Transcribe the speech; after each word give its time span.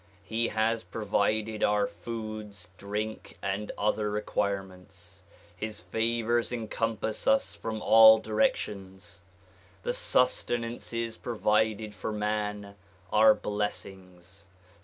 He 0.23 0.47
has 0.47 0.83
provided 0.83 1.63
our 1.63 1.85
foods, 1.85 2.71
drink 2.75 3.37
and 3.39 3.71
other 3.77 4.09
requirements; 4.09 5.25
his 5.55 5.79
favors 5.79 6.51
encompass 6.51 7.27
us 7.27 7.53
from 7.53 7.83
all 7.83 8.17
directions. 8.17 9.21
The 9.83 9.93
sustenances 9.93 11.17
provided 11.17 11.93
for 11.93 12.11
man 12.11 12.73
are 13.13 13.35
blessings. 13.35 14.47